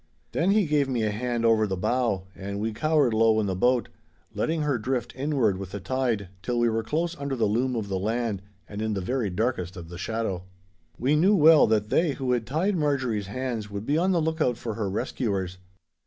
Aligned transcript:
Then 0.31 0.49
he 0.49 0.65
gave 0.65 0.89
me 0.89 1.03
a 1.03 1.11
hand 1.11 1.45
over 1.45 1.67
the 1.67 1.77
bow, 1.77 2.23
and 2.33 2.59
we 2.59 2.73
cowered 2.73 3.13
low 3.13 3.39
in 3.39 3.45
the 3.45 3.55
boat, 3.55 3.87
letting 4.33 4.63
her 4.63 4.79
drift 4.79 5.13
inward 5.15 5.57
with 5.57 5.69
the 5.69 5.79
tide 5.79 6.29
till 6.41 6.57
we 6.57 6.69
were 6.69 6.81
close 6.81 7.15
under 7.19 7.35
the 7.35 7.45
loom 7.45 7.75
of 7.75 7.87
the 7.87 7.99
land 7.99 8.41
and 8.67 8.81
in 8.81 8.95
the 8.95 8.99
very 9.01 9.29
darkest 9.29 9.77
of 9.77 9.89
the 9.89 9.99
shadow. 9.99 10.41
We 10.97 11.15
knew 11.15 11.35
well 11.35 11.67
that 11.67 11.89
they 11.89 12.13
who 12.13 12.31
had 12.31 12.47
tied 12.47 12.75
Marjorie's 12.75 13.27
hands 13.27 13.69
would 13.69 13.85
be 13.85 13.95
on 13.95 14.11
the 14.11 14.19
look 14.23 14.41
out 14.41 14.57
for 14.57 14.73
her 14.73 14.89
rescuers. 14.89 15.59